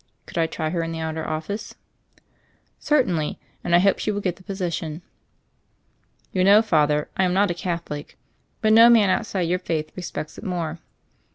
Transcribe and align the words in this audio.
Could 0.25 0.35
I 0.39 0.47
try 0.47 0.71
her 0.71 0.81
in 0.81 0.91
the 0.91 0.99
outer 0.99 1.27
office?" 1.27 1.75
"Certainly, 2.79 3.37
and 3.63 3.75
I 3.75 3.77
hope 3.77 3.99
she 3.99 4.09
will 4.09 4.19
get 4.19 4.35
the 4.37 4.43
posi 4.43 4.73
tion." 4.73 5.03
"You 6.31 6.43
know, 6.43 6.63
Father, 6.63 7.11
I 7.17 7.23
am 7.23 7.33
not 7.35 7.51
a 7.51 7.53
Catholic. 7.53 8.17
But 8.61 8.73
no 8.73 8.89
man 8.89 9.11
outside 9.11 9.41
your 9.41 9.59
faith 9.59 9.91
respects 9.95 10.39
it 10.39 10.43
more. 10.43 10.79